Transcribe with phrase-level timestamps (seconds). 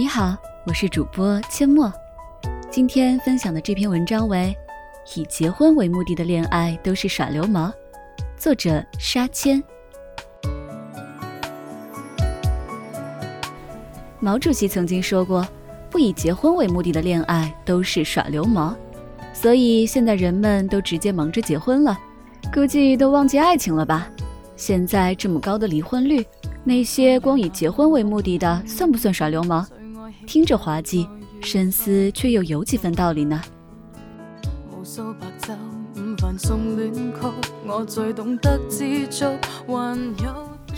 [0.00, 0.34] 你好，
[0.64, 1.92] 我是主播阡陌。
[2.70, 4.56] 今天分享的这篇文章为
[5.20, 7.70] 《以结婚为目的的恋爱都是耍流氓》，
[8.34, 9.62] 作者沙谦。
[14.20, 15.46] 毛主席曾经说过
[15.90, 18.74] ：“不以结婚为目的的恋爱都是耍流氓。”
[19.34, 21.98] 所以现在人们都直接忙着结婚了，
[22.54, 24.08] 估计都忘记爱情了吧？
[24.56, 26.24] 现在这么高的离婚率，
[26.64, 29.68] 那些光以结婚为目的的，算不算耍流氓？
[30.30, 31.08] 听着滑稽，
[31.40, 33.42] 深思却又有几分道理呢。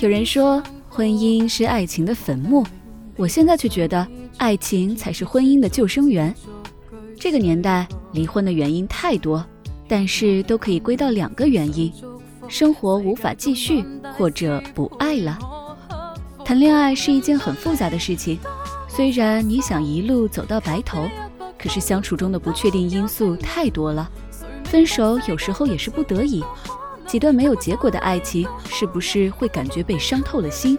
[0.01, 2.65] 有人说婚姻是爱情的坟墓，
[3.15, 6.35] 我现在却觉得爱情才是婚姻的救生员。
[7.21, 9.45] 这个年代离婚的原因太多，
[9.87, 11.93] 但是都可以归到两个原因。
[12.49, 13.85] 生活无法继续，
[14.17, 15.39] 或者不爱了。
[16.43, 18.39] 谈恋爱是一件很复杂的事情，
[18.95, 21.09] 虽然你想一路走到白头，
[21.59, 24.07] 可是相处中的不确定因素太多了。
[24.65, 26.45] 分手有时候也是不得已。
[27.07, 30.79] 几段没有结果的爱情，是不是会感觉被伤透了心？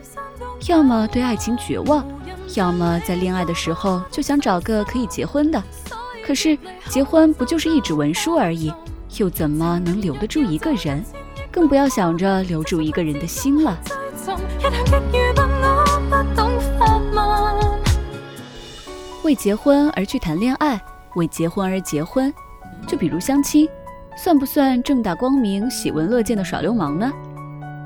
[0.68, 2.06] 要么对爱情绝望，
[2.54, 5.62] 要么在恋爱的时候就想找个可以结婚的。
[6.24, 6.56] 可是
[6.90, 8.72] 结婚不就是一纸文书而已，
[9.18, 11.04] 又怎么能留得住一个人？
[11.52, 13.76] 更不要想着留住一个人的心了。
[19.24, 20.80] 为结婚而去谈恋爱，
[21.16, 22.32] 为结婚而结婚，
[22.86, 23.68] 就比如相亲，
[24.18, 27.12] 算不算正大光明、喜闻乐见的耍流氓呢？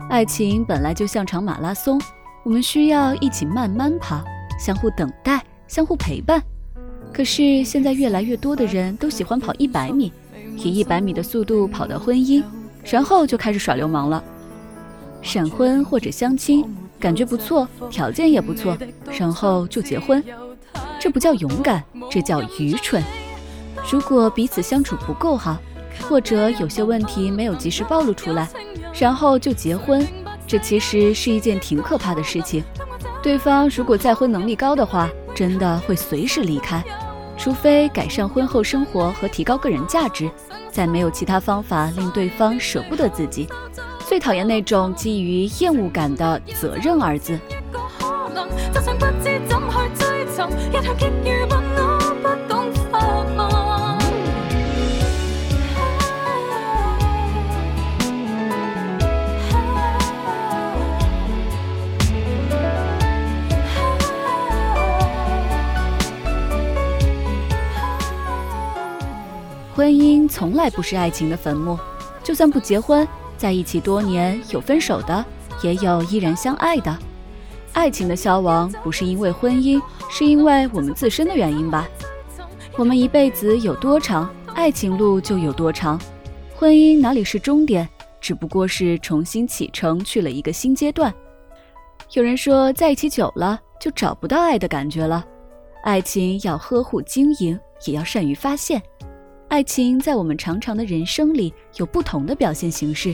[0.10, 2.02] 爱情本来就像场马拉松，
[2.44, 4.24] 我们需要一起慢慢跑，
[4.60, 6.42] 相互等待，相互陪伴。
[7.14, 10.12] 可是现在越来越多的人都喜欢跑一百米，
[10.58, 12.44] 以一百米的速度跑到婚姻。
[12.90, 14.24] 然后就开始耍流氓了，
[15.22, 16.66] 闪婚或者相亲，
[16.98, 18.78] 感觉不错，条件也不错，
[19.20, 20.24] 然后就结婚，
[21.00, 23.04] 这不叫勇敢，这叫愚蠢。
[23.92, 25.58] 如果彼此相处不够好，
[26.10, 28.48] 或者有些问题没有及时暴露出来，
[29.00, 30.06] 然后就结婚，
[30.46, 32.64] 这其实是一件挺可怕的事情。
[33.22, 36.84] 对方如果再婚能力高的话，真的会随时离开，
[37.38, 40.30] 除非改善婚后生活和提高个人价值。
[40.72, 43.48] 再没有其他方法令对方舍不得自己，
[44.08, 47.40] 最讨厌那种基于厌恶感的“责任”二字。
[69.76, 71.78] 婚姻从来不是爱情的坟墓，
[72.24, 73.08] 就算不结婚，
[73.38, 75.24] 在一起多年，有分手的，
[75.62, 77.07] 也有依然相爱的。
[77.78, 79.80] 爱情的消亡不是因为婚姻，
[80.10, 81.88] 是因为我们自身的原因吧？
[82.76, 86.02] 我们一辈子有多长，爱情路就有多长。
[86.56, 87.88] 婚姻哪里是终点，
[88.20, 91.14] 只不过是重新启程，去了一个新阶段。
[92.14, 95.24] 有人说，在一起久了就找不到爱的感觉了。
[95.84, 98.82] 爱情要呵护经营，也要善于发现。
[99.50, 103.14] 爱情在我们长长的人生里有不同的表现形式，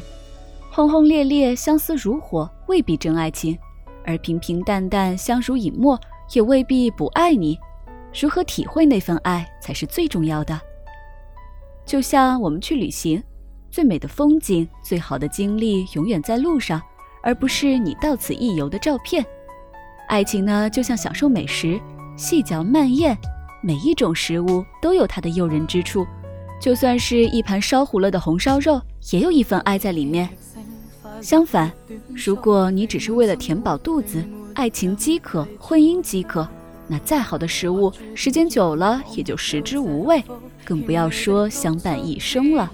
[0.72, 3.59] 轰轰烈烈、相思如火未必真爱情，
[4.06, 6.00] 而平平淡淡、相濡以沫
[6.34, 7.58] 也未必不爱你。
[8.19, 10.59] 如何体会那份爱才是最重要的。
[11.86, 13.22] 就像我们去旅行，
[13.72, 16.81] 最美的风景、最好的经历永远在路上，
[17.22, 19.25] 而不是你到此一游的照片。
[20.08, 21.80] 爱情呢，就像享受美食，
[22.16, 23.18] 细嚼慢咽，
[23.62, 26.06] 每一种食物都有它的诱人之处。
[26.62, 28.80] 就算是一盘烧糊了的红烧肉，
[29.12, 30.30] 也有一份爱在里面。
[31.22, 31.72] 相反，
[32.13, 36.47] 如果你只是为了填饱肚子，爱情饥渴，婚姻饥渴，
[36.88, 40.23] 那再好的食物，时间久了也就食之无味，
[40.66, 42.72] 更不要说相伴一生了。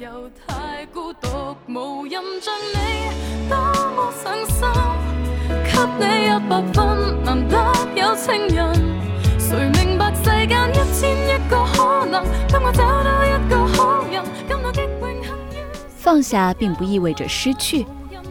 [15.97, 17.85] 放下并不意味着失去。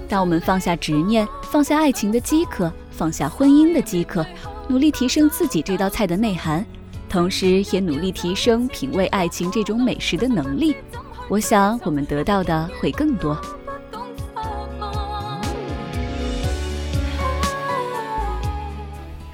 [0.09, 4.25] 当我们放下执念，放下爱情的饥渴，放下婚姻的饥渴，
[4.67, 6.65] 努力提升自己这道菜的内涵，
[7.11, 10.75] 同时也努力提升品味爱情这种美食的能力，
[11.29, 13.39] 我想我们得到的会更多。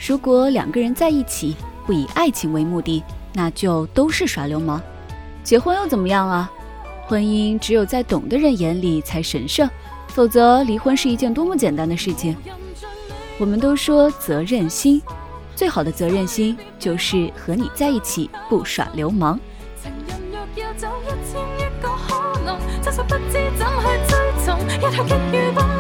[0.07, 1.57] 如果两个人在一起
[1.87, 4.83] 不以爱情为目的，那就都是耍流氓。
[5.45, 6.51] 结婚又怎么样啊？
[7.07, 9.69] 婚姻只有在懂的人眼里才神圣，
[10.15, 12.37] 否则离婚是一件多么简单的事情。
[13.37, 15.03] 我们都说责任心，
[15.57, 19.39] 最好的责任心就是和你在一起不耍流氓。
[19.83, 19.93] 真
[23.07, 25.74] 不知怎去追从，一向激遇到我不懂。